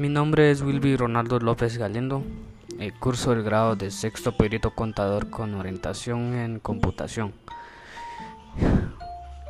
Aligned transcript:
Mi 0.00 0.08
nombre 0.08 0.50
es 0.50 0.62
Wilby 0.62 0.96
Ronaldo 0.96 1.38
López 1.40 1.76
Galindo. 1.76 2.22
Eh, 2.78 2.90
curso 2.98 3.34
el 3.34 3.42
grado 3.42 3.76
de 3.76 3.90
sexto 3.90 4.34
perito 4.34 4.74
contador 4.74 5.28
con 5.28 5.54
orientación 5.54 6.32
en 6.36 6.58
computación. 6.58 7.34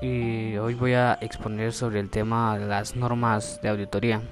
Y 0.02 0.56
hoy 0.56 0.74
voy 0.74 0.94
a 0.94 1.12
exponer 1.20 1.72
sobre 1.72 2.00
el 2.00 2.10
tema 2.10 2.58
de 2.58 2.66
las 2.66 2.96
normas 2.96 3.60
de 3.62 3.68
auditoría. 3.68 4.22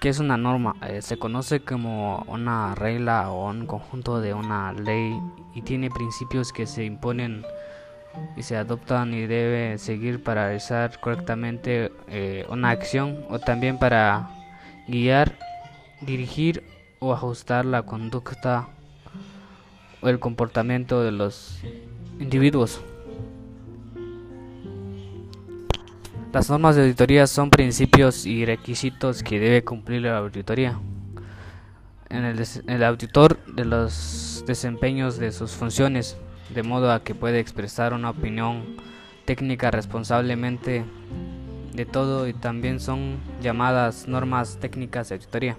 ¿Qué 0.00 0.10
es 0.10 0.20
una 0.20 0.36
norma? 0.36 0.76
Eh, 0.86 1.02
se 1.02 1.16
conoce 1.16 1.58
como 1.58 2.24
una 2.28 2.76
regla 2.76 3.32
o 3.32 3.50
un 3.50 3.66
conjunto 3.66 4.20
de 4.20 4.32
una 4.32 4.72
ley 4.74 5.18
y 5.56 5.62
tiene 5.62 5.90
principios 5.90 6.52
que 6.52 6.66
se 6.66 6.84
imponen 6.84 7.44
y 8.36 8.44
se 8.44 8.56
adoptan 8.56 9.12
y 9.12 9.26
debe 9.26 9.76
seguir 9.76 10.22
para 10.22 10.44
realizar 10.44 11.00
correctamente 11.00 11.90
eh, 12.06 12.46
una 12.48 12.70
acción 12.70 13.24
o 13.28 13.40
también 13.40 13.76
para 13.76 14.30
guiar, 14.88 15.38
dirigir 16.00 16.64
o 16.98 17.12
ajustar 17.12 17.64
la 17.64 17.82
conducta 17.82 18.68
o 20.00 20.08
el 20.08 20.18
comportamiento 20.18 21.02
de 21.02 21.12
los 21.12 21.60
individuos. 22.18 22.80
Las 26.34 26.50
normas 26.50 26.74
de 26.74 26.82
auditoría 26.82 27.28
son 27.28 27.48
principios 27.48 28.26
y 28.26 28.44
requisitos 28.44 29.22
que 29.22 29.38
debe 29.38 29.62
cumplir 29.62 30.02
la 30.02 30.18
auditoría. 30.18 30.80
En 32.08 32.24
el, 32.24 32.82
auditor 32.82 33.38
de 33.46 33.64
los 33.64 34.42
desempeños 34.46 35.16
de 35.16 35.30
sus 35.30 35.52
funciones 35.52 36.16
de 36.52 36.62
modo 36.62 36.92
a 36.92 37.04
que 37.04 37.14
puede 37.14 37.38
expresar 37.38 37.94
una 37.94 38.10
opinión 38.10 38.76
técnica 39.24 39.70
responsablemente 39.70 40.84
de 41.74 41.84
todo 41.84 42.26
y 42.28 42.32
también 42.32 42.80
son 42.80 43.18
llamadas 43.42 44.08
normas 44.08 44.58
técnicas 44.60 45.08
de 45.08 45.16
auditoría. 45.16 45.56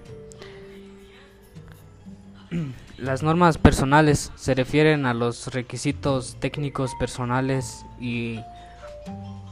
Las 2.98 3.22
normas 3.22 3.58
personales 3.58 4.32
se 4.36 4.54
refieren 4.54 5.04
a 5.04 5.12
los 5.12 5.48
requisitos 5.48 6.36
técnicos 6.40 6.94
personales 6.98 7.84
y 8.00 8.40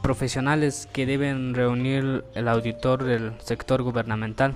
profesionales 0.01 0.89
que 0.91 1.05
deben 1.05 1.53
reunir 1.53 2.25
el 2.33 2.47
auditor 2.47 3.03
del 3.03 3.33
sector 3.39 3.83
gubernamental. 3.83 4.55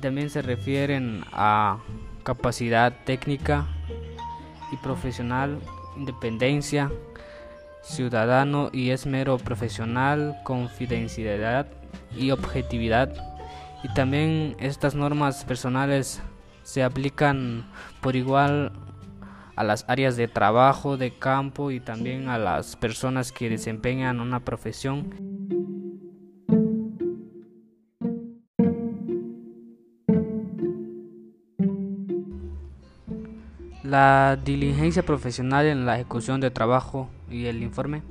También 0.00 0.30
se 0.30 0.42
refieren 0.42 1.24
a 1.32 1.78
capacidad 2.22 2.92
técnica 3.04 3.66
y 4.72 4.76
profesional 4.76 5.58
independencia, 5.96 6.90
ciudadano 7.82 8.70
y 8.72 8.90
esmero 8.90 9.38
profesional, 9.38 10.40
confidencialidad 10.44 11.66
y 12.16 12.30
objetividad. 12.30 13.12
Y 13.82 13.92
también 13.94 14.56
estas 14.58 14.94
normas 14.94 15.44
personales 15.44 16.20
se 16.62 16.82
aplican 16.82 17.70
por 18.00 18.16
igual 18.16 18.72
a 19.56 19.64
las 19.64 19.84
áreas 19.88 20.16
de 20.16 20.28
trabajo, 20.28 20.96
de 20.96 21.18
campo 21.18 21.70
y 21.70 21.80
también 21.80 22.28
a 22.28 22.38
las 22.38 22.76
personas 22.76 23.32
que 23.32 23.50
desempeñan 23.50 24.20
una 24.20 24.40
profesión. 24.40 25.29
La 33.90 34.36
diligencia 34.36 35.02
profesional 35.02 35.66
en 35.66 35.84
la 35.84 35.96
ejecución 35.96 36.40
de 36.40 36.52
trabajo 36.52 37.10
y 37.28 37.46
el 37.46 37.60
informe, 37.60 38.02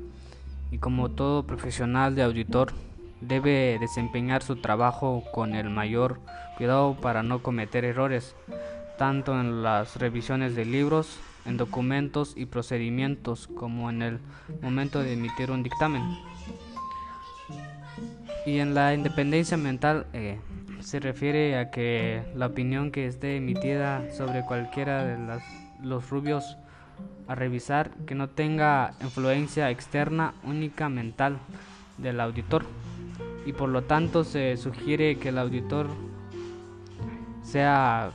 y 0.72 0.77
como 0.77 1.08
todo 1.08 1.47
profesional 1.47 2.16
de 2.16 2.23
auditor, 2.23 2.73
debe 3.22 3.77
desempeñar 3.80 4.44
su 4.44 4.57
trabajo 4.57 5.23
con 5.31 5.55
el 5.55 5.69
mayor 5.69 6.19
cuidado 6.57 6.97
para 7.00 7.23
no 7.23 7.41
cometer 7.41 7.85
errores, 7.85 8.35
tanto 8.97 9.39
en 9.39 9.63
las 9.63 9.95
revisiones 9.95 10.53
de 10.53 10.66
libros, 10.66 11.18
en 11.45 11.56
documentos 11.56 12.34
y 12.35 12.45
procedimientos, 12.45 13.47
como 13.47 13.89
en 13.89 14.01
el 14.01 14.19
momento 14.62 15.01
de 15.01 15.13
emitir 15.13 15.50
un 15.50 15.63
dictamen. 15.63 16.03
Y 18.45 18.59
en 18.59 18.75
la 18.75 18.94
independencia 18.94 19.56
mental 19.56 20.07
eh, 20.12 20.39
se 20.81 21.00
refiere 21.00 21.57
a 21.57 21.72
que 21.72 22.22
la 22.35 22.47
opinión 22.47 22.91
que 22.91 23.06
esté 23.06 23.38
emitida 23.38 24.12
sobre 24.12 24.44
cualquiera 24.44 25.06
de 25.06 25.18
las 25.25 25.69
los 25.81 26.09
rubios 26.09 26.57
a 27.28 27.35
revisar 27.35 27.91
que 28.06 28.16
no 28.16 28.29
tenga 28.29 28.94
influencia 29.01 29.69
externa 29.69 30.34
única 30.44 30.90
mental 30.90 31.38
del 31.97 32.19
auditor. 32.19 32.66
Y 33.45 33.53
por 33.53 33.69
lo 33.69 33.84
tanto 33.84 34.23
se 34.23 34.57
sugiere 34.57 35.18
que 35.18 35.29
el 35.29 35.38
auditor 35.38 35.88
sea 37.44 38.12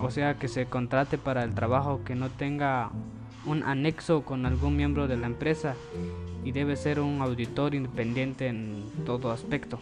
o 0.00 0.10
sea 0.10 0.34
que 0.34 0.48
se 0.48 0.66
contrate 0.66 1.18
para 1.18 1.44
el 1.44 1.54
trabajo 1.54 2.02
que 2.04 2.14
no 2.14 2.28
tenga 2.28 2.90
un 3.46 3.62
anexo 3.62 4.22
con 4.22 4.44
algún 4.44 4.76
miembro 4.76 5.06
de 5.06 5.16
la 5.16 5.26
empresa 5.26 5.74
y 6.44 6.52
debe 6.52 6.76
ser 6.76 7.00
un 7.00 7.22
auditor 7.22 7.74
independiente 7.74 8.48
en 8.48 8.84
todo 9.06 9.30
aspecto 9.30 9.78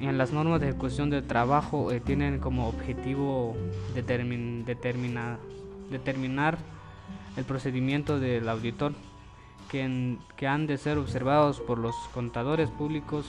en 0.00 0.18
las 0.18 0.32
normas 0.32 0.60
de 0.60 0.68
ejecución 0.68 1.10
del 1.10 1.26
trabajo 1.26 1.90
eh, 1.90 2.00
tienen 2.00 2.38
como 2.38 2.68
objetivo 2.68 3.56
determinar 3.94 5.38
el 7.36 7.44
procedimiento 7.44 8.20
del 8.20 8.48
auditor 8.48 8.92
que, 9.68 10.16
que 10.36 10.46
han 10.46 10.66
de 10.66 10.78
ser 10.78 10.98
observados 10.98 11.60
por 11.60 11.78
los 11.78 11.94
contadores 12.14 12.70
públicos. 12.70 13.26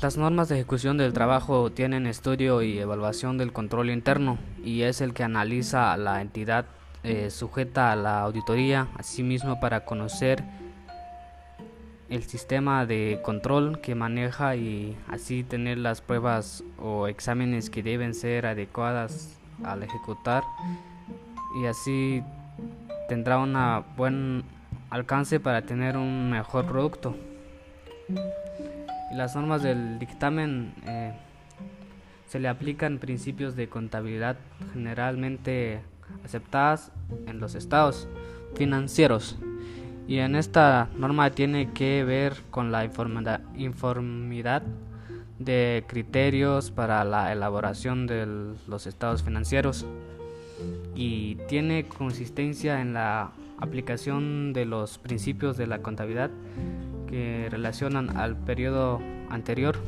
Las 0.00 0.18
normas 0.18 0.50
de 0.50 0.56
ejecución 0.56 0.98
del 0.98 1.14
trabajo 1.14 1.70
tienen 1.70 2.06
estudio 2.06 2.60
y 2.60 2.78
evaluación 2.78 3.38
del 3.38 3.54
control 3.54 3.88
interno 3.88 4.36
y 4.62 4.82
es 4.82 5.00
el 5.00 5.14
que 5.14 5.22
analiza 5.22 5.96
la 5.96 6.20
entidad 6.20 6.66
eh, 7.04 7.30
sujeta 7.30 7.92
a 7.92 7.96
la 7.96 8.20
auditoría, 8.20 8.88
asimismo 8.96 9.60
para 9.60 9.84
conocer 9.84 10.42
el 12.08 12.22
sistema 12.22 12.86
de 12.86 13.20
control 13.22 13.80
que 13.80 13.94
maneja 13.94 14.56
y 14.56 14.96
así 15.08 15.42
tener 15.42 15.78
las 15.78 16.00
pruebas 16.00 16.64
o 16.78 17.06
exámenes 17.08 17.70
que 17.70 17.82
deben 17.82 18.14
ser 18.14 18.46
adecuadas 18.46 19.38
al 19.62 19.82
ejecutar 19.82 20.42
y 21.60 21.66
así 21.66 22.22
tendrá 23.08 23.38
un 23.38 23.54
buen 23.96 24.44
alcance 24.90 25.40
para 25.40 25.62
tener 25.62 25.96
un 25.96 26.30
mejor 26.30 26.66
producto. 26.66 27.16
las 29.12 29.34
normas 29.36 29.62
del 29.62 29.98
dictamen 29.98 30.74
eh, 30.86 31.12
se 32.26 32.40
le 32.40 32.48
aplican 32.48 32.98
principios 32.98 33.54
de 33.56 33.68
contabilidad 33.68 34.36
generalmente 34.72 35.80
aceptadas 36.24 36.92
en 37.26 37.40
los 37.40 37.54
estados 37.54 38.08
financieros. 38.54 39.36
Y 40.06 40.18
en 40.18 40.36
esta 40.36 40.88
norma 40.96 41.30
tiene 41.30 41.72
que 41.72 42.04
ver 42.04 42.34
con 42.50 42.70
la 42.72 42.84
informidad 42.84 44.62
de 45.38 45.84
criterios 45.86 46.70
para 46.70 47.04
la 47.04 47.32
elaboración 47.32 48.06
de 48.06 48.26
los 48.68 48.86
estados 48.86 49.22
financieros. 49.22 49.86
Y 50.94 51.36
tiene 51.48 51.86
consistencia 51.86 52.80
en 52.80 52.94
la 52.94 53.32
aplicación 53.58 54.52
de 54.52 54.66
los 54.66 54.98
principios 54.98 55.56
de 55.56 55.66
la 55.66 55.80
contabilidad 55.80 56.30
que 57.08 57.48
relacionan 57.50 58.16
al 58.16 58.36
periodo 58.36 59.00
anterior. 59.30 59.78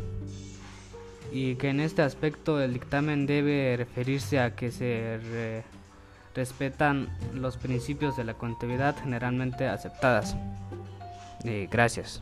Y 1.30 1.56
que 1.56 1.68
en 1.68 1.80
este 1.80 2.02
aspecto 2.02 2.60
el 2.60 2.72
dictamen 2.72 3.26
debe 3.26 3.76
referirse 3.76 4.40
a 4.40 4.54
que 4.54 4.70
se 4.70 5.64
respetan 6.36 7.08
los 7.32 7.56
principios 7.56 8.16
de 8.16 8.24
la 8.24 8.34
contabilidad 8.34 8.94
generalmente 9.02 9.66
aceptadas. 9.66 10.36
Eh, 11.44 11.66
gracias. 11.70 12.20